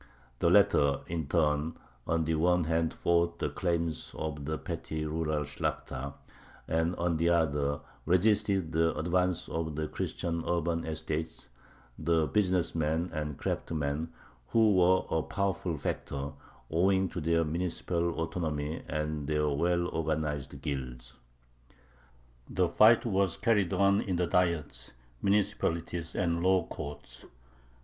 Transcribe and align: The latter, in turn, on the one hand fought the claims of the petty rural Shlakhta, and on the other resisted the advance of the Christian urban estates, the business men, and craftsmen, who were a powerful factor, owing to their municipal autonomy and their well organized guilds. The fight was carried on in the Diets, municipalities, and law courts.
The 0.39 0.49
latter, 0.49 1.01
in 1.05 1.27
turn, 1.27 1.77
on 2.07 2.25
the 2.25 2.33
one 2.33 2.63
hand 2.63 2.91
fought 2.91 3.37
the 3.37 3.49
claims 3.51 4.15
of 4.17 4.45
the 4.45 4.57
petty 4.57 5.05
rural 5.05 5.43
Shlakhta, 5.45 6.15
and 6.67 6.95
on 6.95 7.17
the 7.17 7.29
other 7.29 7.81
resisted 8.07 8.71
the 8.71 8.97
advance 8.97 9.47
of 9.47 9.75
the 9.75 9.87
Christian 9.87 10.43
urban 10.47 10.85
estates, 10.87 11.49
the 11.99 12.25
business 12.25 12.73
men, 12.73 13.11
and 13.13 13.37
craftsmen, 13.37 14.11
who 14.47 14.73
were 14.75 15.05
a 15.15 15.21
powerful 15.21 15.77
factor, 15.77 16.31
owing 16.71 17.07
to 17.09 17.21
their 17.21 17.43
municipal 17.45 18.09
autonomy 18.19 18.81
and 18.87 19.27
their 19.27 19.47
well 19.49 19.85
organized 19.89 20.63
guilds. 20.63 21.13
The 22.49 22.67
fight 22.67 23.05
was 23.05 23.37
carried 23.37 23.71
on 23.71 24.01
in 24.01 24.15
the 24.15 24.25
Diets, 24.25 24.93
municipalities, 25.21 26.15
and 26.15 26.41
law 26.41 26.65
courts. 26.65 27.27